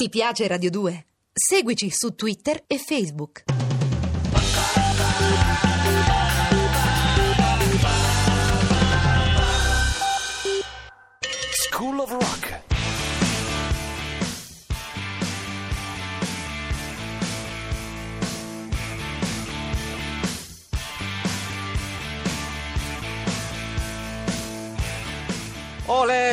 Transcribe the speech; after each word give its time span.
Ti 0.00 0.08
piace 0.10 0.46
Radio 0.46 0.70
2? 0.70 1.06
Seguici 1.32 1.90
su 1.90 2.14
Twitter 2.14 2.62
e 2.68 2.78
Facebook. 2.78 3.42
School 11.50 11.98
of 11.98 12.10
Rock. 12.12 12.37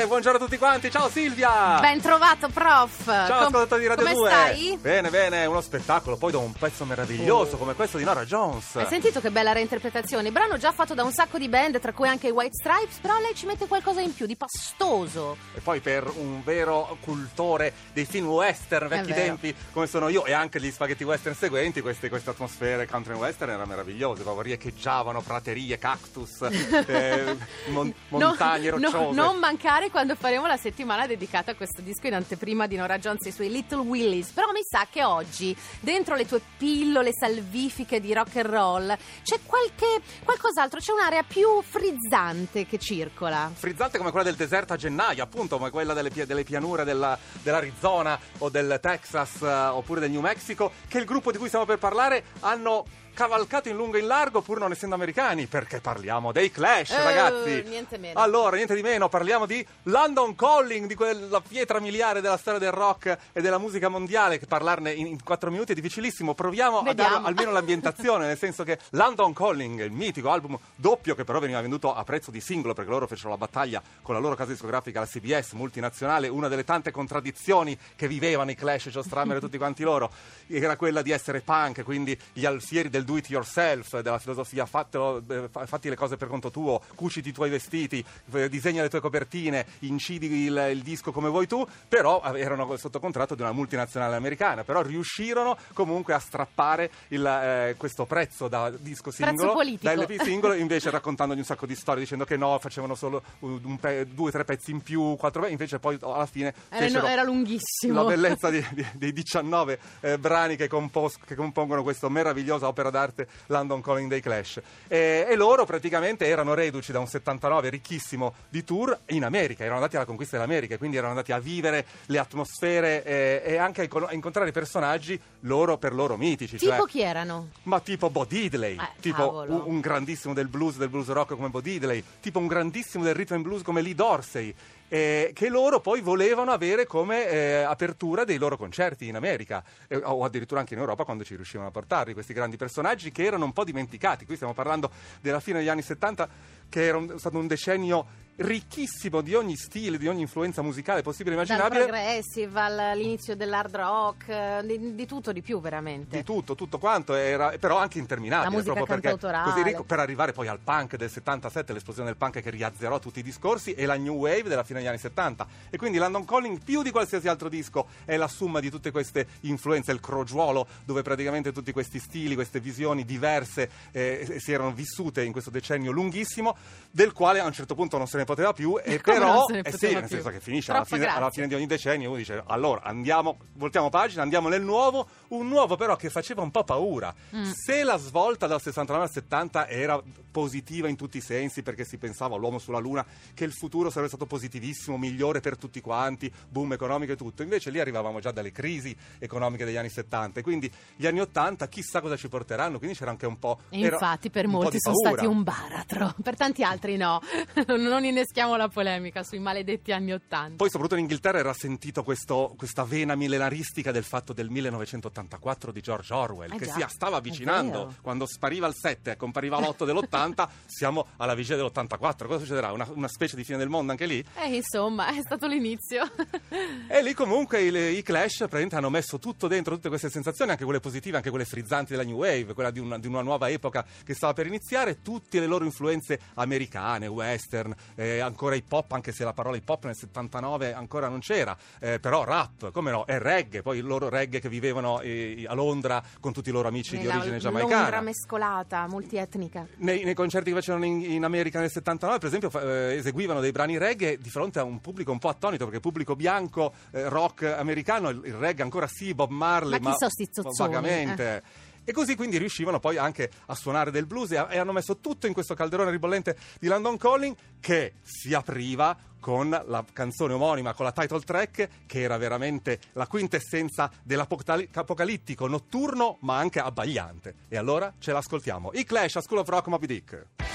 Buongiorno 0.06 0.38
a 0.38 0.42
tutti 0.42 0.58
quanti, 0.58 0.92
ciao 0.92 1.10
Silvia! 1.10 1.80
Ben 1.82 2.00
trovato, 2.00 2.48
prof. 2.48 3.06
Ciao 3.06 3.26
Com- 3.28 3.38
ascoltatori 3.48 3.82
di 3.82 3.88
Radio 3.88 4.04
come 4.04 4.16
2! 4.16 4.30
stai? 4.30 4.78
Bene, 4.80 5.10
bene, 5.10 5.46
uno 5.46 5.62
spettacolo, 5.62 6.16
poi 6.16 6.32
da 6.32 6.38
un 6.38 6.54
pezzo 6.54 6.86
meraviglioso 6.86 7.58
come 7.58 7.74
questo 7.74 7.98
di 7.98 8.04
Nora 8.04 8.24
Jones. 8.24 8.76
Hai 8.76 8.86
sentito 8.88 9.20
che 9.20 9.32
bella 9.32 9.52
reinterpretazione? 9.52 10.32
Brano 10.32 10.58
già 10.58 10.72
fatto 10.72 10.94
da 10.94 11.04
un 11.04 11.12
sacco 11.12 11.38
di 11.38 11.50
band, 11.50 11.80
tra 11.80 11.92
cui 11.92 12.08
anche 12.08 12.28
i 12.28 12.32
White 12.32 12.54
Stripes, 12.54 12.98
però 13.00 13.20
lei 13.20 13.34
ci 13.36 13.46
mette 13.48 13.66
qualcosa 13.68 14.00
in 14.02 14.14
più, 14.14 14.26
di 14.28 14.36
pastoso. 14.36 15.38
E 15.56 15.60
poi 15.60 15.80
per 15.82 16.08
un 16.16 16.44
vero 16.44 16.98
cultore 17.02 17.74
dei 17.92 18.06
film 18.06 18.28
western 18.28 18.88
vecchi 18.88 19.12
tempi 19.14 19.56
come 19.74 19.88
sono 19.88 20.08
io 20.08 20.24
e 20.26 20.34
anche 20.34 20.62
gli 20.62 20.72
spaghetti 20.72 21.04
western 21.04 21.36
seguenti, 21.36 21.82
queste, 21.82 22.10
queste 22.10 22.30
atmosfere 22.30 22.86
country 22.88 23.16
western 23.16 23.50
erano 23.52 23.66
meravigliose, 23.66 24.22
proprio 24.22 24.44
riecheggiavano 24.44 25.22
praterie, 25.22 25.78
cactus, 25.80 26.42
eh, 26.88 27.36
mon- 27.68 27.94
montagne 28.10 28.70
No, 28.70 28.78
no, 28.78 28.90
rocciose. 28.92 29.16
non 29.16 29.38
mancare 29.38 29.90
quando 29.96 30.16
faremo 30.16 30.46
la 30.46 30.58
settimana 30.58 31.08
dedicata 31.08 31.52
a 31.52 31.56
questo 31.56 31.80
disco 31.80 32.08
in 32.08 32.16
anteprima 32.16 32.68
di 32.68 32.76
Nora 32.76 33.00
Jones 33.00 33.26
e 33.28 33.30
i 33.30 33.32
suoi 33.32 33.50
Little 33.50 33.80
Willies. 33.80 34.30
Però 34.32 34.52
mi 34.52 34.60
sa 34.62 34.86
che 34.92 35.06
oggi, 35.06 35.56
dentro 35.80 36.16
le 36.16 36.26
tue 36.26 36.42
pillole 36.58 37.12
salvifiche 37.14 38.02
di 38.02 38.14
rock 38.14 38.36
and 38.36 38.46
roll, 38.48 38.98
c'è 39.24 39.40
qualche 39.46 40.02
qualcos'altro, 40.26 40.82
c'è 40.82 40.92
un'area 40.92 41.24
più 41.24 41.48
frizzante 41.62 42.66
che 42.66 42.78
circola. 42.78 43.50
frizzante 43.54 43.98
come 43.98 44.12
quella 44.12 44.26
del 44.26 44.36
deserto 44.36 44.74
a 44.74 44.76
gennaio, 44.76 45.24
appunto, 45.24 45.58
come 45.58 45.70
quella 45.70 45.94
delle, 45.94 46.10
delle 46.10 46.44
pianure 46.44 46.84
della- 46.84 47.18
dell'Arizona 47.42 48.20
o 48.40 48.50
del 48.50 48.78
Texas 48.82 49.42
eh, 49.44 49.48
oppure 49.48 50.02
del 50.02 50.12
New 50.12 50.20
Mexico, 50.20 50.74
che 50.90 50.98
il 50.98 51.06
gruppo 51.06 51.32
di 51.32 51.38
cui 51.38 51.48
stiamo 51.48 51.64
per 51.64 51.78
parlare 51.78 52.26
hanno 52.42 52.84
cavalcato 53.16 53.70
in 53.70 53.76
lungo 53.76 53.98
e 53.98 54.02
in 54.02 54.08
largo 54.08 54.42
pur 54.42 54.60
non 54.60 54.72
essendo 54.72 54.94
americani, 54.94 55.48
perché 55.48 55.80
parliamo 55.80 56.32
dei 56.32 56.52
Clash, 56.52 56.92
Eh, 56.92 57.04
ragazzi. 57.04 57.64
niente 57.68 57.98
meno. 57.98 58.20
Allora, 58.20 58.56
niente 58.58 58.76
di 58.76 58.84
meno, 58.84 59.10
parliamo 59.10 59.48
di 59.48 59.66
London 59.84 60.36
Calling, 60.36 60.86
di 60.86 60.94
quella 60.94 61.42
pietra 61.42 61.80
miliare 61.80 62.22
della 62.22 62.38
storia 62.38 62.60
del 62.60 62.72
rock 62.72 63.18
e 63.34 63.42
della 63.42 63.58
musica 63.58 63.90
mondiale, 63.90 64.38
che 64.38 64.46
parlarne 64.46 64.92
in, 64.92 65.08
in 65.08 65.24
quattro 65.24 65.50
minuti 65.50 65.72
è 65.72 65.76
difficilissimo. 65.76 66.36
Proviamo 66.36 66.80
a 66.80 66.84
Vediamo. 66.84 67.10
dare 67.16 67.26
almeno 67.28 67.52
l'ambientazione, 67.52 68.28
nel 68.28 68.38
senso 68.38 68.64
che 68.64 68.78
London 68.92 69.34
Calling, 69.34 69.82
il 69.82 69.92
mitico 69.92 70.30
album 70.30 70.60
doppio 70.76 71.16
che 71.16 71.24
però 71.24 71.40
veniva 71.40 71.62
venduto 71.62 71.96
a 71.96 72.04
prezzo 72.04 72.30
di 72.30 72.42
singolo 72.42 72.74
perché 72.74 72.90
loro 72.92 73.08
fecero 73.08 73.30
la 73.30 73.38
battaglia 73.38 73.82
con 74.02 74.14
la 74.14 74.20
loro 74.22 74.36
casa 74.36 74.52
discografica, 74.52 75.00
la 75.00 75.08
CBS 75.08 75.54
multinazionale, 75.54 76.28
una 76.28 76.50
delle 76.50 76.66
tante 76.66 76.92
contraddizioni 76.92 77.78
che 77.96 78.08
vivevano 78.10 78.52
i 78.52 78.56
Clash, 78.56 78.90
Joe 78.90 79.04
Strummer 79.04 79.38
e 79.38 79.40
tutti 79.40 79.58
quanti 79.58 79.84
loro, 79.84 80.12
era 80.48 80.76
quella 80.76 81.02
di 81.02 81.12
essere 81.12 81.40
punk, 81.40 81.84
quindi 81.84 82.18
gli 82.34 82.46
alfieri 82.46 82.90
del 82.90 83.04
do 83.06 83.18
it 83.18 83.30
yourself, 83.30 84.00
della 84.02 84.20
filosofia 84.20 84.66
fatelo, 84.66 85.22
eh, 85.28 85.48
fa- 85.50 85.66
fatti 85.66 85.88
le 85.90 85.96
cose 85.96 86.18
per 86.18 86.28
conto 86.28 86.52
tuo, 86.52 86.82
cuciti 86.96 87.30
i 87.30 87.32
tuoi 87.32 87.50
vestiti, 87.50 88.04
eh, 88.34 88.50
disegna 88.50 88.82
le 88.82 88.90
tue 88.90 89.00
copertine, 89.00 89.66
incidi 89.80 90.44
il, 90.46 90.68
il 90.72 90.82
disco 90.82 91.12
come 91.12 91.30
vuoi 91.30 91.48
tu, 91.48 91.66
però 91.88 92.22
eh, 92.26 92.40
erano 92.40 92.76
sotto 92.78 93.00
contratto 93.00 93.36
di 93.36 93.42
una 93.42 93.52
multinazionale 93.54 94.16
americana, 94.16 94.64
però 94.64 94.82
riuscirono 94.82 95.58
comunque 95.74 96.14
a 96.14 96.20
strappare 96.20 96.90
il, 97.10 97.26
eh, 97.26 97.76
questo 97.78 98.06
prezzo 98.06 98.48
da 98.48 98.70
disco 98.72 99.12
singolo, 99.12 99.54
da 99.80 99.94
LP 99.96 100.22
singolo, 100.24 100.54
invece 100.54 100.90
raccontandogli 100.90 101.38
un 101.40 101.46
sacco 101.46 101.66
di 101.66 101.76
storie, 101.76 102.02
dicendo 102.02 102.26
che 102.26 102.36
no, 102.38 102.58
facevano 102.60 102.96
solo 102.96 103.22
un, 103.40 103.60
un 103.64 103.78
pe- 103.78 104.08
due 104.14 104.30
o 104.30 104.32
tre 104.32 104.44
pezzi 104.44 104.72
in 104.72 104.82
più, 104.82 105.16
quattro 105.18 105.44
pe- 105.44 105.50
invece 105.50 105.80
poi 105.80 105.98
alla 106.02 106.26
fine 106.26 106.54
Era, 106.70 106.86
fecero 106.86 107.06
era 107.08 107.24
lunghissimo. 107.24 108.02
la 108.04 108.10
bellezza 108.10 108.50
dei 108.50 109.14
19 109.14 109.80
eh, 110.02 110.18
brani 110.18 110.56
che, 110.56 110.68
compos- 110.68 111.18
che 111.24 111.36
compongono 111.36 111.84
questa 111.84 112.10
meravigliosa 112.10 112.68
opera 112.68 112.90
d'arte 112.96 113.28
London 113.48 113.82
Calling 113.82 114.10
dei 114.10 114.22
Clash. 114.22 114.60
E, 114.88 115.26
e 115.30 115.36
loro 115.36 115.66
praticamente 115.66 116.26
erano 116.26 116.54
reduci 116.54 116.92
da 116.92 117.00
un 117.00 117.08
79 117.08 117.70
ricchissimo 117.70 118.34
di 118.50 118.64
tour 118.64 118.98
in 119.08 119.24
America, 119.24 119.62
erano 119.64 119.78
andati 119.78 119.96
alla 119.98 120.06
conquista 120.06 120.38
dell'America, 120.38 120.78
quindi 120.78 120.96
erano 120.98 121.12
andati 121.12 121.32
a 121.32 121.40
vivere 121.40 121.86
le 122.08 122.18
atmosfere 122.18 123.04
eh, 123.04 123.42
e 123.46 123.58
anche 123.58 123.82
a, 123.82 123.84
inco- 123.84 124.06
a 124.06 124.14
incontrare 124.14 124.52
personaggi 124.52 125.20
loro 125.42 125.78
per 125.78 125.94
loro 125.94 126.18
mitici. 126.18 126.58
Tipo 126.58 126.72
cioè- 126.76 126.88
chi 126.88 127.02
erano? 127.02 127.50
ma 127.64 127.80
tipo 127.80 128.10
Bo 128.10 128.26
Diddley, 128.26 128.76
Eh, 128.78 128.90
tipo 129.02 129.46
un, 129.48 129.62
un 129.66 129.80
grandissimo 129.80 130.34
del 130.34 130.48
blues, 130.48 130.78
del 130.78 130.90
blues 130.90 131.08
rock 131.10 131.36
come 131.36 131.50
Bo 131.50 131.62
Diddley, 131.62 132.04
tipo 132.22 132.40
un 132.40 132.48
grandissimo 132.48 133.04
del 133.04 133.14
rhythm 133.16 133.34
and 133.36 133.44
blues 133.44 133.62
come 133.62 133.82
Lee 133.82 133.96
Dorsey, 133.96 134.54
eh, 134.88 135.32
che 135.34 135.50
loro 135.50 135.80
poi 135.80 136.02
volevano 136.02 136.52
avere 136.52 136.86
come 136.86 137.28
eh, 137.28 137.62
apertura 137.64 138.24
dei 138.24 138.38
loro 138.38 138.58
concerti 138.58 139.08
in 139.08 139.16
America 139.16 139.64
eh, 139.88 139.96
o 139.98 140.24
addirittura 140.24 140.60
anche 140.60 140.74
in 140.74 140.80
Europa 140.80 141.04
quando 141.04 141.24
ci 141.24 141.36
riuscivano 141.36 141.70
a 141.70 141.72
portarli, 141.72 142.14
questi 142.14 142.34
grandi 142.34 142.58
personaggi 142.58 143.12
che 143.12 143.24
erano 143.24 143.46
un 143.46 143.54
po' 143.54 143.64
dimenticati. 143.64 144.26
Qui 144.26 144.36
stiamo 144.36 144.54
parlando 144.54 144.92
della 145.22 145.40
fine 145.40 145.60
degli 145.60 145.70
anni 145.70 145.82
70 145.82 146.30
che 146.76 146.84
era 146.88 146.98
un- 146.98 147.18
stato 147.18 147.38
un 147.38 147.48
decennio 147.48 148.06
ricchissimo 148.38 149.22
di 149.22 149.34
ogni 149.34 149.56
stile, 149.56 149.98
di 149.98 150.10
ogni 150.10 150.20
influenza 150.20 150.62
musicale 150.62 151.02
possibile 151.02 151.36
e 151.36 151.38
Dal 151.38 151.46
immaginabile. 151.56 151.86
progressive 151.86 152.60
all'inizio 152.60 153.34
dell'hard 153.34 153.74
rock, 153.74 154.28
eh, 154.28 154.62
di, 154.66 154.94
di 154.94 155.06
tutto, 155.06 155.32
di 155.32 155.42
più 155.42 155.62
veramente. 155.62 156.18
di 156.18 156.24
tutto, 156.26 156.54
tutto 156.54 156.78
quanto, 156.78 157.14
era, 157.14 157.54
però 157.58 157.78
anche 157.78 157.98
interminabile. 157.98 158.50
La 158.50 158.56
musica 158.58 158.74
proprio 158.74 159.00
perché 159.00 159.50
così 159.50 159.64
ricco 159.64 159.84
per 159.84 160.00
arrivare 160.00 160.34
poi 160.34 160.48
al 160.50 160.60
punk 160.60 160.98
del 160.98 161.10
77, 161.10 161.72
l'esplosione 161.72 162.10
del 162.10 162.18
punk 162.18 162.42
che 162.42 162.50
riazzerò 162.50 163.00
tutti 163.00 163.20
i 163.20 163.24
discorsi, 163.24 163.74
e 163.74 163.86
la 163.86 163.96
new 163.96 164.16
wave 164.16 164.44
della 164.44 164.64
fine 164.66 164.80
degli 164.80 164.88
anni 164.90 164.98
70. 164.98 165.48
E 165.70 165.78
quindi 165.78 165.98
London 165.98 166.26
Calling, 166.26 166.62
più 166.62 166.82
di 166.84 166.92
qualsiasi 166.92 167.30
altro 167.30 167.48
disco, 167.48 167.88
è 168.04 168.18
la 168.18 168.28
somma 168.28 168.60
di 168.60 168.70
tutte 168.70 168.92
queste 168.92 169.28
influenze, 169.42 169.94
il 169.94 170.02
crogiuolo, 170.02 170.68
dove 170.84 171.04
praticamente 171.04 171.54
tutti 171.54 171.72
questi 171.72 172.00
stili, 172.00 172.36
queste 172.36 172.60
visioni 172.60 173.06
diverse 173.06 173.70
eh, 173.92 174.40
si 174.42 174.52
erano 174.52 174.74
vissute 174.74 175.24
in 175.24 175.32
questo 175.32 175.50
decennio 175.52 175.92
lunghissimo, 175.92 176.58
del 176.96 177.12
quale 177.12 177.42
a 177.42 177.46
un 177.46 177.52
certo 177.52 177.76
punto 177.76 177.98
non 177.98 178.08
se 178.08 178.18
ne 178.18 178.24
poteva 178.24 178.54
più, 178.54 178.80
e 178.82 179.00
Come 179.04 179.18
però, 179.18 179.46
eh 179.48 179.72
sì, 179.74 179.94
nel 179.94 180.08
senso 180.08 180.30
che 180.30 180.40
finisce 180.40 180.72
alla 180.72 180.86
fine, 180.86 181.06
alla 181.06 181.30
fine 181.30 181.48
di 181.48 181.54
ogni 181.54 181.68
decennio, 181.68 182.08
uno 182.08 182.18
dice 182.18 182.42
allora 182.48 182.84
andiamo, 182.84 183.38
voltiamo 183.56 183.90
pagina, 183.90 184.22
andiamo 184.22 184.48
nel 184.48 184.62
nuovo, 184.62 185.06
un 185.30 185.48
nuovo 185.50 185.76
però 185.76 185.98
che 185.98 186.10
faceva 186.10 186.42
un 186.42 186.52
po' 186.52 186.64
paura. 186.64 187.14
Mm. 187.36 187.52
Se 187.52 187.84
la 187.84 187.98
svolta 187.98 188.48
dal 188.48 188.62
69 188.62 189.04
al 189.04 189.12
70 189.12 189.68
era 189.68 190.02
positiva 190.32 190.88
in 190.88 190.96
tutti 190.96 191.18
i 191.18 191.22
sensi 191.22 191.64
perché 191.64 191.84
si 191.84 191.98
pensava 191.98 192.36
all'uomo 192.36 192.60
sulla 192.60 192.80
luna 192.80 193.06
che 193.34 193.44
il 193.44 193.52
futuro 193.52 193.90
sarebbe 193.90 194.08
stato 194.08 194.26
positivissimo, 194.26 194.98
migliore 194.98 195.42
per 195.42 195.58
tutti 195.58 195.82
quanti, 195.82 196.32
boom 196.48 196.74
economico 196.74 197.12
e 197.12 197.16
tutto, 197.18 197.42
invece 197.42 197.72
lì 197.72 197.80
arrivavamo 197.82 198.22
già 198.22 198.32
dalle 198.32 198.54
crisi 198.54 198.96
economiche 199.20 199.66
degli 199.66 199.78
anni 199.78 199.90
70 199.90 200.40
e 200.40 200.44
quindi 200.44 200.72
gli 200.96 201.08
anni 201.08 201.20
80 201.20 201.68
chissà 201.68 202.00
cosa 202.00 202.16
ci 202.16 202.30
porteranno, 202.30 202.78
quindi 202.78 202.98
c'era 202.98 203.12
anche 203.12 203.26
un 203.26 203.38
po'... 203.38 203.60
E 203.70 203.82
era 203.82 203.96
infatti 203.96 204.30
per 204.30 204.48
molti 204.48 204.78
sono 204.80 204.96
stati 204.96 205.26
un 205.26 205.44
baratro, 205.44 206.14
per 206.22 206.36
tanti 206.46 206.64
altri 206.64 206.96
no. 206.96 207.22
non 207.68 208.04
inneschiamo 208.06 208.56
la 208.56 208.68
polemica 208.68 209.24
sui 209.24 209.40
maledetti 209.40 209.92
anni 209.92 210.14
Ottanta. 210.14 210.56
Poi 210.58 210.70
soprattutto 210.70 210.96
in 210.96 211.02
Inghilterra 211.02 211.40
era 211.40 211.54
sentito 211.54 212.04
questo- 212.04 212.54
questa 212.56 212.84
vena 212.84 213.16
millenaristica 213.16 213.92
del 213.92 214.04
fatto 214.04 214.32
del 214.32 214.50
1984 214.50 215.72
di 215.72 215.82
George 215.82 216.14
Orwell, 216.14 216.54
Eh 216.54 216.58
che 216.58 216.66
già, 216.66 216.88
si 216.88 216.96
stava 216.96 217.18
avvicinando. 217.18 217.96
Quando 218.02 218.28
spariva 218.28 218.68
il 218.68 218.76
7 218.76 219.12
e 219.12 219.18
compariva 219.18 219.60
l'8 219.60 219.86
dell'80, 219.86 220.48
siamo 220.68 221.08
alla 221.18 221.34
vigilia 221.34 221.58
dell'84. 221.58 222.28
Cosa 222.28 222.40
succederà? 222.40 222.72
Una, 222.72 222.88
una 222.94 223.08
specie 223.08 223.36
di 223.36 223.44
fine 223.44 223.58
del 223.58 223.70
mondo 223.70 223.92
anche 223.92 224.06
lì? 224.06 224.24
Eh, 224.36 224.56
insomma, 224.56 225.08
è 225.08 225.22
stato 225.22 225.48
l'inizio. 225.48 226.04
E 226.88 227.02
lì 227.02 227.14
comunque 227.14 227.62
il- 227.62 227.76
i 227.98 228.02
Clash 228.04 228.38
praticamente 228.38 228.76
hanno 228.76 228.90
messo 228.90 229.18
tutto 229.20 229.48
dentro, 229.48 229.74
tutte 229.76 229.90
queste 229.90 230.10
sensazioni, 230.10 230.52
anche 230.52 230.64
quelle 230.64 230.80
positive, 230.80 231.18
anche 231.18 231.30
quelle 231.30 231.44
frizzanti 231.46 231.92
della 231.92 232.04
New 232.04 232.18
Wave, 232.18 232.54
quella 232.54 232.70
di 232.72 232.80
una, 232.80 233.00
di 233.00 233.08
una 233.08 233.22
nuova 233.22 233.50
epoca 233.50 233.84
che 234.04 234.14
stava 234.14 234.34
per 234.34 234.46
iniziare, 234.46 235.02
tutte 235.02 235.40
le 235.40 235.48
loro 235.48 235.66
influenze 235.66 236.20
americane, 236.36 237.08
western, 237.08 237.74
eh, 237.96 238.20
ancora 238.20 238.56
hip 238.56 238.72
hop, 238.72 238.92
anche 238.92 239.12
se 239.12 239.24
la 239.24 239.34
parola 239.34 239.58
hip 239.58 239.68
hop 239.68 239.86
nel 239.86 239.96
79 239.96 240.74
ancora 240.74 241.08
non 241.08 241.20
c'era, 241.20 241.56
eh, 241.80 242.00
però 242.00 242.24
rap, 242.24 242.72
come 242.72 242.92
no, 242.92 243.06
e 243.06 243.20
reggae, 243.20 243.62
poi 243.62 243.80
il 243.80 243.86
loro 243.86 244.10
reggae 244.10 244.40
che 244.40 244.50
vivevano 244.50 245.02
eh, 245.02 245.46
a 245.48 245.54
Londra 245.54 246.04
con 246.20 246.34
tutti 246.34 246.50
i 246.50 246.52
loro 246.52 246.68
amici 246.68 246.92
di 246.92 247.04
Nella 247.04 247.16
origine 247.16 247.40
Londra 247.42 247.62
giamaicana. 247.62 248.02
mescolata, 248.02 248.88
multietnica. 248.88 249.66
Nei, 249.78 250.04
nei 250.04 250.14
concerti 250.14 250.50
che 250.50 250.56
facevano 250.56 250.86
in, 250.86 251.02
in 251.02 251.24
America 251.24 251.60
nel 251.60 251.72
79, 251.72 252.20
per 252.20 252.28
esempio, 252.28 252.60
eh, 252.60 252.96
eseguivano 252.96 253.40
dei 253.40 253.52
brani 253.52 253.78
reggae 253.78 254.18
di 254.18 254.30
fronte 254.30 254.60
a 254.60 254.64
un 254.64 254.80
pubblico 254.82 255.12
un 255.12 255.20
po' 255.20 255.30
attonito, 255.30 255.66
perché 255.66 255.80
pubblico 255.80 256.16
bianco, 256.16 256.74
eh, 256.92 257.10
rock 257.10 257.44
americano, 257.44 258.10
il, 258.10 258.22
il 258.26 258.34
reggae 258.34 258.64
ancora 258.64 258.88
sì, 258.88 259.14
Bob 259.14 259.30
Marley, 259.30 259.80
Ma 259.80 259.92
chi 259.92 259.98
so 259.98 260.10
zozzoni, 260.32 260.74
vagamente. 260.74 261.44
E 261.86 261.94
così 261.94 262.16
quindi 262.16 262.38
riuscivano 262.38 262.80
poi 262.80 262.98
anche 262.98 263.32
a 263.46 263.56
suonare 263.56 263.92
del 263.92 264.06
blues 264.06 264.32
e, 264.32 264.46
e 264.50 264.58
hanno 264.58 264.74
messo 264.74 264.98
tutto 264.98 265.28
in 265.28 265.34
questo 265.34 265.54
calderone 265.54 265.92
ribollente 265.92 266.36
di 266.60 266.68
London 266.68 266.98
Calling 266.98 267.36
che 267.60 267.94
si 268.02 268.34
apriva 268.34 268.98
con 269.20 269.50
la 269.50 269.84
canzone 269.92 270.34
omonima, 270.34 270.74
con 270.74 270.86
la 270.86 270.92
title 270.92 271.22
track, 271.22 271.70
che 271.88 272.02
era 272.02 272.18
veramente 272.18 272.80
la 272.94 273.08
quintessenza 273.08 273.92
dell'apocalittico 274.04 275.48
notturno, 275.48 276.18
ma 276.22 276.38
anche 276.38 276.60
abbagliante. 276.60 277.34
E 277.48 277.58
allora 277.58 277.92
ce 277.98 278.12
l'ascoltiamo. 278.12 278.70
I 278.74 278.84
Clash 278.84 279.16
a 279.16 279.22
School 279.22 279.40
of 279.40 279.48
Rock 279.48 279.68
Moby 279.68 279.88
Dick. 279.88 280.55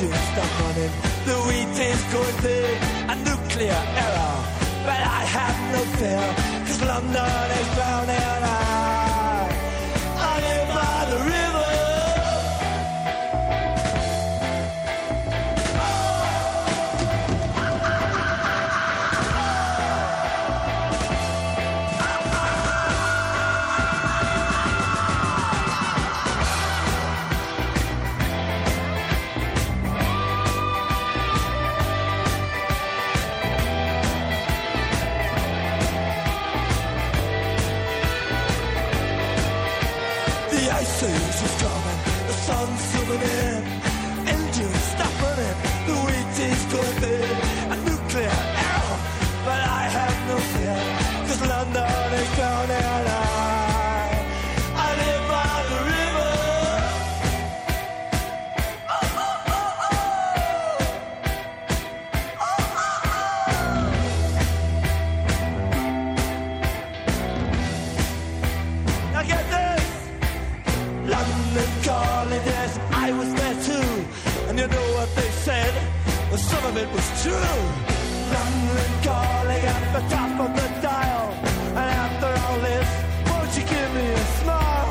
Stop 0.00 0.60
running, 0.60 0.90
the 1.26 1.36
wheat 1.46 1.78
is 1.78 2.02
going 2.04 2.36
big. 2.40 2.76
A 3.10 3.16
nuclear 3.16 3.80
error, 4.00 4.36
but 4.86 4.96
I 4.96 5.20
have 5.36 5.56
no 5.74 5.80
fear. 5.98 6.24
Cause 6.66 6.80
London 6.82 7.50
is 7.60 7.74
drowning. 7.74 8.16
I, 8.16 8.79
you 74.60 74.68
know 74.68 74.92
what 74.92 75.08
they 75.16 75.30
said? 75.46 75.72
Some 76.36 76.64
of 76.66 76.76
it 76.76 76.88
was 76.92 77.06
true. 77.22 77.56
London 78.34 78.92
calling 79.02 79.64
at 79.76 79.84
the 79.94 80.02
top 80.14 80.34
of 80.44 80.50
the 80.58 80.68
dial. 80.82 81.28
And 81.80 81.88
after 82.04 82.30
all 82.44 82.58
this, 82.68 82.88
won't 83.28 83.52
you 83.56 83.64
give 83.74 83.90
me 83.94 84.06
a 84.22 84.24
smile? 84.40 84.90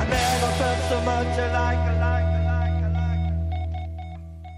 I 0.00 0.04
never 0.16 0.50
felt 0.60 0.80
so 0.90 1.00
much 1.02 1.38
alike. 1.38 1.89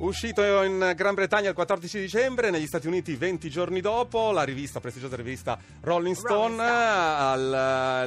Uscito 0.02 0.43
in 0.64 0.94
Gran 0.96 1.14
Bretagna 1.14 1.49
il 1.49 1.54
14 1.54 2.00
dicembre, 2.00 2.50
negli 2.50 2.66
Stati 2.66 2.88
Uniti 2.88 3.14
20 3.14 3.49
giorni 3.49 3.81
dopo, 3.81 4.32
la 4.32 4.43
rivista, 4.43 4.81
prestigiosa 4.81 5.14
rivista 5.14 5.56
Rolling 5.81 6.16
Stone, 6.16 6.56
Rolling 6.56 6.58
Stone. 6.58 6.69
al- 6.69 7.50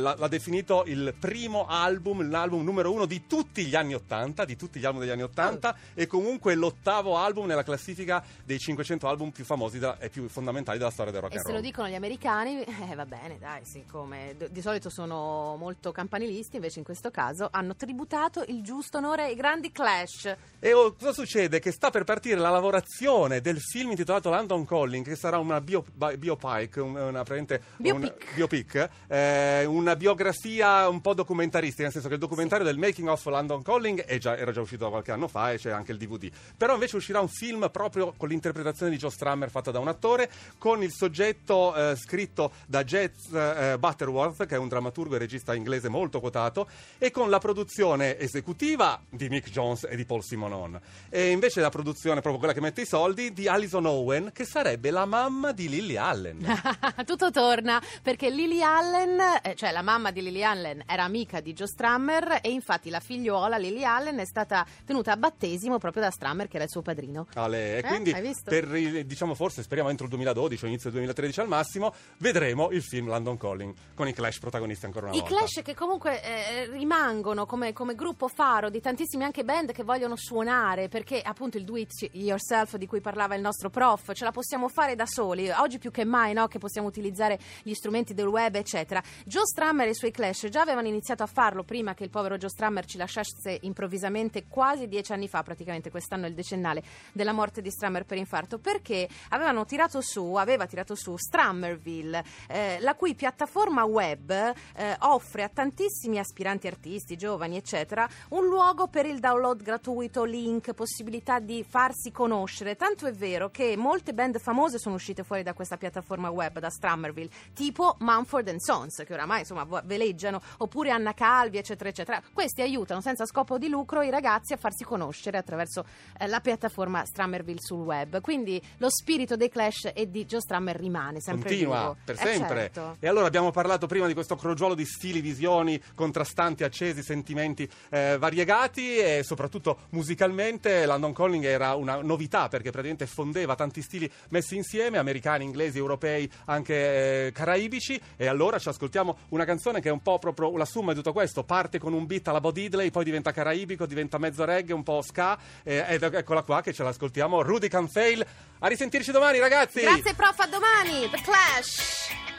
l'ha, 0.02 0.16
l'ha 0.18 0.28
definito 0.28 0.84
il 0.88 1.16
primo 1.18 1.66
album, 1.66 2.30
l'album 2.30 2.66
numero 2.66 2.92
uno 2.92 3.06
di 3.06 3.26
tutti 3.28 3.64
gli 3.66 3.76
anni 3.76 3.94
80, 3.94 4.44
di 4.44 4.58
tutti 4.58 4.78
gli 4.78 4.84
album 4.84 5.00
degli 5.04 5.10
anni 5.12 5.22
80 5.24 5.74
e 5.94 6.06
comunque 6.06 6.54
l'ottavo 6.56 7.16
album 7.18 7.46
nella 7.46 7.64
classifica 7.64 8.22
dei 8.44 8.60
500 8.60 9.08
album 9.08 9.30
più 9.30 9.46
famosi 9.46 9.80
della- 9.80 9.98
e 9.98 10.10
più 10.10 10.28
fondamentali 10.28 10.78
della 10.78 10.92
storia 10.92 11.14
del 11.14 11.22
rock 11.22 11.34
E 11.34 11.38
and 11.38 11.46
se 11.46 11.52
lo 11.54 11.60
roll. 11.60 11.66
dicono 11.66 11.88
gli 11.88 11.96
americani, 11.96 12.62
eh, 12.62 12.96
va 12.96 13.06
bene, 13.06 13.38
dai, 13.40 13.64
siccome 13.64 14.36
di 14.50 14.62
solito 14.62 14.90
sono 14.90 15.56
molto 15.58 15.94
campanilisti, 15.94 16.58
invece 16.58 16.80
in 16.80 16.86
questo 16.86 17.10
caso 17.10 17.48
hanno 17.50 17.74
tributato 17.74 18.44
il 18.50 18.62
giusto 18.64 18.98
onore 18.98 19.24
ai 19.24 19.36
grandi 19.36 19.72
Clash. 19.72 20.36
E 20.60 20.74
oh, 20.74 20.92
cosa 20.92 21.14
succede? 21.14 21.60
Che 21.60 21.72
sta 21.72 21.84
per 21.90 22.04
partire 22.04 22.40
la 22.40 22.50
lavorazione 22.50 23.42
del 23.42 23.60
film 23.60 23.92
intitolato 23.92 24.30
London 24.30 24.66
Calling, 24.66 25.06
che 25.06 25.16
sarà 25.16 25.38
una 25.38 25.62
bio, 25.62 25.84
bi- 25.94 26.18
biopic, 26.18 26.78
un- 26.78 26.96
una, 26.96 27.24
praticamente 27.24 27.62
un- 27.78 28.14
Biopic. 28.36 28.90
eh, 29.08 29.66
una 29.66 29.96
biografia 29.96 30.88
un 30.90 31.02
po' 31.02 31.14
documentaristica, 31.14 31.84
nel 31.84 31.92
senso 31.92 32.08
che 32.08 32.16
il 32.16 32.20
documentario 32.20 32.66
del 32.66 32.78
Making 32.78 33.08
of 33.08 33.26
London 33.26 33.62
Calling 33.62 34.02
è 34.02 34.18
già- 34.18 34.38
era 34.38 34.52
già 34.52 34.62
uscito 34.62 34.90
qualche 34.90 35.12
anno 35.12 35.28
fa 35.28 35.52
e 35.52 35.58
c'è 35.58 35.72
anche 35.72 35.92
il 35.92 35.98
DVD. 35.98 36.30
Però 36.58 36.74
invece 36.74 36.96
uscirà 36.98 37.20
un 37.20 37.28
film 37.30 37.70
proprio 37.72 38.14
con 38.18 38.30
l'interpretazione 38.30 38.92
di 38.92 38.98
Joe 38.98 39.12
Strummer 39.12 39.50
fatta 39.50 39.72
da 39.72 39.80
un 39.80 39.88
attore, 39.88 40.30
con 40.58 40.84
il 40.84 40.92
soggetto 40.92 41.76
eh, 41.76 41.96
scritto 41.96 42.52
da 42.66 42.84
Jez 42.84 43.32
eh, 43.34 43.76
Butterworth, 43.80 44.46
che 44.46 44.56
è 44.56 44.58
un 44.58 44.68
drammaturgo 44.68 45.16
e 45.16 45.20
regista 45.20 45.54
inglese 45.56 45.90
molto 45.90 46.20
quotato, 46.20 46.68
e 46.98 47.12
con 47.12 47.30
la 47.30 47.40
produzione 47.40 48.18
esecutiva 48.20 49.00
di 49.10 49.30
Mick 49.30 49.50
Jones 49.50 49.86
e 49.90 49.96
di 49.96 50.06
Paul 50.06 50.24
Simonon. 50.24 50.80
E 51.10 51.30
invece 51.32 51.62
la 51.62 51.70
produzione, 51.80 52.22
proprio 52.22 52.38
quella 52.38 52.54
che 52.54 52.62
mette 52.62 52.82
i 52.82 52.86
soldi, 52.86 53.34
di 53.34 53.50
Alison 53.50 53.86
Owen, 53.86 54.32
che 54.32 54.46
sarebbe 54.46 54.92
la 54.92 55.04
mamma 55.06 55.52
di 55.52 55.68
Lily 55.68 55.98
Allen. 55.98 56.40
Tutto 57.06 57.32
torna 57.32 57.82
perché 58.02 58.30
Lily 58.30 58.62
Allen, 58.62 59.20
eh, 59.42 59.56
cioè 59.56 59.74
la 59.74 59.82
mamma 59.82 60.12
di 60.12 60.22
Lily 60.22 60.42
Allen, 60.42 60.84
era 60.88 61.04
amica 61.04 61.42
di 61.42 61.52
Joe 61.52 61.68
Strammer 61.68 62.40
e 62.42 62.50
infatti 62.50 62.90
la 62.90 63.02
figliuola 63.02 63.58
Lily 63.58 63.84
Allen 63.84 64.20
è 64.20 64.26
stata 64.26 64.66
tenuta 64.86 65.12
a 65.12 65.18
battesimo 65.18 65.78
proprio 65.78 66.04
da 66.04 66.12
Strammer, 66.12 66.48
che 66.48 66.56
era 66.56 66.64
il 66.64 66.70
suo 66.70 66.82
padrino. 66.82 67.28
Ale, 67.34 67.76
e 67.76 67.78
Eh, 67.80 67.84
quindi 67.84 68.12
hai 68.12 68.22
visto? 68.22 68.50
per 68.50 68.68
diciamo 69.06 69.36
forse 69.36 69.62
speriamo 69.62 69.90
entro 69.90 70.06
il 70.06 70.12
2012 70.12 70.64
o 70.64 70.68
inizio 70.68 70.90
del 70.90 71.00
2013 71.00 71.42
al 71.42 71.48
massimo 71.50 71.94
vedremo 72.20 72.70
il 72.72 72.82
film 72.84 73.08
London 73.08 73.38
Calling 73.38 73.74
con 73.94 74.08
i 74.08 74.14
Clash 74.14 74.40
protagonisti 74.40 74.86
ancora 74.86 75.08
una 75.08 75.16
I 75.16 75.20
volta. 75.20 75.36
Clash 75.36 75.62
che 75.62 75.74
comunque 75.74 76.24
eh, 76.24 76.68
rimangono 76.72 77.46
come, 77.46 77.74
come 77.74 77.96
gruppo 77.96 78.30
faro 78.30 78.70
di 78.70 78.80
tantissimi 78.80 79.26
anche 79.26 79.44
band 79.44 79.74
che 79.74 79.84
vogliono 79.84 80.16
suonare 80.16 80.88
perché 80.88 81.22
appunto 81.22 81.58
il 81.58 81.64
do 81.66 81.76
it 81.76 81.92
yourself 82.14 82.78
di 82.78 82.88
cui 82.88 83.02
parlava 83.02 83.36
il 83.36 83.42
nostro 83.42 83.70
prof 83.70 84.14
ce 84.14 84.24
la 84.24 84.32
possiamo 84.32 84.70
fare 84.70 84.96
da 84.96 85.06
soli 85.06 85.50
oggi 85.50 85.78
più 85.78 85.92
che 85.92 86.06
mai 86.06 86.32
no, 86.32 86.48
che 86.48 86.60
possiamo 86.60 86.88
utilizzare 86.88 87.38
gli 87.64 87.74
strumenti 87.74 88.14
del 88.14 88.28
web 88.28 88.56
eccetera. 88.56 89.04
Joe 89.26 89.46
Strummer 89.46 89.88
e 89.88 89.90
i 89.90 89.96
suoi 89.96 90.12
Clash 90.12 90.48
già 90.48 90.62
avevano 90.62 90.88
iniziato 90.88 91.24
a 91.24 91.28
farlo 91.28 91.64
prima 91.64 91.94
che 91.94 92.06
il 92.06 92.10
povero 92.10 92.38
Joe 92.38 92.50
Strummer 92.50 92.86
ci 92.86 92.98
lasciasse 92.98 93.58
improvvisamente 93.64 94.46
quasi 94.48 94.88
dieci 94.88 95.12
anni 95.12 95.28
fa 95.28 95.44
praticamente 95.44 95.90
quest'anno 95.90 96.26
è 96.26 96.30
il 96.30 96.36
decennale 96.36 96.84
della 97.12 97.34
morte 97.34 97.62
di 97.62 97.70
Strummer 97.70 98.06
per 98.06 98.18
infarto 98.18 98.60
perché 98.60 99.10
avevano 99.30 99.66
tirato 99.66 100.00
su 100.00 100.36
aveva 100.36 100.66
tirato 100.66 100.96
su 100.96 101.18
Strummerville 101.18 102.24
eh, 102.48 102.78
la 102.80 102.96
cui 102.96 103.16
piattaforma 103.16 103.84
web 103.84 104.30
eh, 104.32 104.96
offre 105.00 105.44
a 105.44 105.50
tantissimi 105.50 106.20
aspiranti 106.20 106.68
artisti, 106.68 107.16
giovani, 107.16 107.58
eccetera, 107.58 108.08
un 108.30 108.46
luogo 108.46 108.88
per 108.88 109.06
il 109.06 109.20
download 109.20 109.62
gratuito, 109.62 110.24
link, 110.24 110.74
possibilità 110.74 111.40
di 111.40 111.45
farsi 111.68 112.12
conoscere. 112.12 112.76
Tanto 112.76 113.08
è 113.08 113.12
vero 113.12 113.50
che 113.50 113.76
molte 113.78 114.14
band 114.14 114.40
famose 114.40 114.78
sono 114.80 114.96
uscite 114.96 115.24
fuori 115.24 115.44
da 115.44 115.54
questa 115.54 115.78
piattaforma 115.78 116.30
web, 116.30 116.60
da 116.60 116.70
Strummerville, 116.70 117.30
tipo 117.54 117.96
Mumford 118.00 118.56
Sons, 118.58 119.04
che 119.06 119.14
oramai 119.14 119.40
insomma 119.40 119.66
veleggiano, 119.84 120.42
oppure 120.58 120.92
Anna 120.92 121.14
Calvi, 121.14 121.58
eccetera, 121.58 121.90
eccetera. 121.90 122.22
Questi 122.34 122.62
aiutano 122.62 123.02
senza 123.02 123.26
scopo 123.26 123.58
di 123.58 123.68
lucro 123.70 124.02
i 124.02 124.10
ragazzi 124.10 124.54
a 124.54 124.58
farsi 124.58 124.84
conoscere 124.84 125.38
attraverso 125.38 125.86
eh, 126.18 126.28
la 126.28 126.40
piattaforma 126.40 127.04
Strummerville 127.06 127.62
sul 127.62 127.82
web. 127.82 128.22
Quindi 128.22 128.62
lo 128.78 128.90
spirito 128.90 129.36
dei 129.36 129.50
Clash 129.50 129.92
e 129.94 130.10
di 130.10 130.26
Joe 130.26 130.42
Strummer 130.42 130.76
rimane 130.76 131.20
sempre 131.22 131.50
Continua 131.50 131.80
vivo. 131.80 131.98
per 132.04 132.16
Eh, 132.16 132.18
sempre. 132.18 132.60
certo. 132.60 132.98
E 133.00 133.08
allora 133.08 133.28
abbiamo 133.28 133.52
parlato 133.52 133.88
prima 133.88 134.08
di 134.08 134.14
questo 134.14 134.36
crogiolo 134.36 134.74
di 134.76 134.86
stili, 134.86 135.22
visioni, 135.22 135.82
contrastanti, 135.94 136.64
accesi, 136.64 137.02
sentimenti 137.04 137.70
eh, 137.90 138.18
variegati 138.20 138.98
e 138.98 139.22
soprattutto 139.24 139.80
musicalmente 139.90 140.86
London 140.86 141.14
Calling 141.36 141.44
era 141.44 141.76
una 141.76 142.02
novità 142.02 142.48
perché 142.48 142.72
praticamente 142.72 143.06
fondeva 143.06 143.56
tanti 143.56 143.82
stili 143.82 144.10
messi 144.30 144.56
insieme, 144.56 144.98
americani, 144.98 145.44
inglesi, 145.44 145.78
europei, 145.78 146.30
anche 146.46 147.28
eh, 147.28 147.32
caraibici 147.32 148.00
e 148.16 148.28
allora 148.28 148.58
ci 148.60 148.70
ascoltiamo 148.70 149.18
una 149.30 149.46
canzone 149.46 149.82
che 149.82 149.90
è 149.90 149.92
un 149.92 150.02
po' 150.02 150.20
proprio 150.20 150.56
la 150.58 150.66
summa 150.66 150.92
di 150.92 150.98
tutto 150.98 151.14
questo, 151.14 151.44
parte 151.44 151.80
con 151.80 151.94
un 151.94 152.06
beat 152.06 152.28
alla 152.28 152.40
Bo 152.40 152.52
Diddley, 152.52 152.92
poi 152.92 153.04
diventa 153.04 153.32
caraibico, 153.32 153.86
diventa 153.86 154.18
mezzo 154.18 154.46
reggae, 154.46 154.74
un 154.74 154.84
po' 154.84 155.02
ska 155.02 155.38
eh, 155.64 155.86
ed 155.88 156.04
eccola 156.04 156.44
qua 156.44 156.62
che 156.62 156.74
ce 156.74 156.84
l'ascoltiamo, 156.84 157.42
Rudy 157.42 157.68
Can 157.68 157.88
Fail. 157.88 158.26
A 158.60 158.68
risentirci 158.68 159.12
domani 159.12 159.40
ragazzi! 159.40 159.82
Grazie 159.82 160.14
prof, 160.14 160.40
a 160.40 160.48
domani, 160.48 161.10
The 161.10 161.22
Clash. 161.22 162.35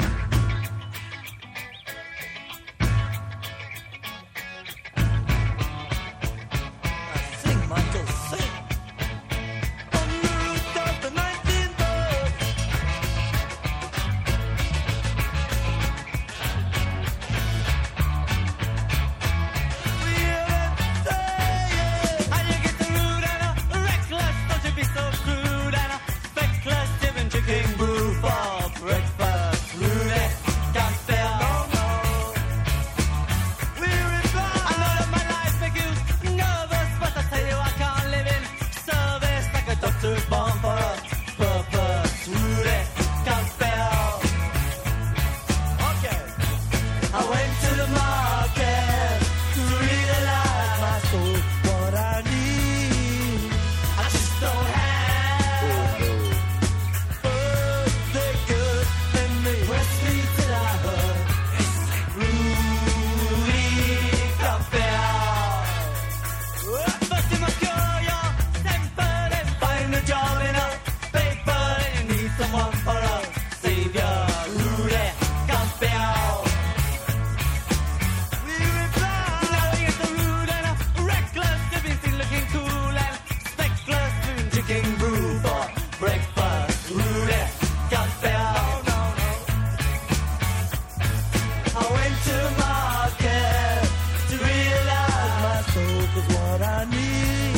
Soul 96.01 96.29
what 96.37 96.63
I 96.63 96.85
need. 96.85 97.57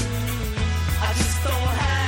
I 1.01 1.13
just 1.15 1.45
don't 1.45 1.53
have 1.53 2.08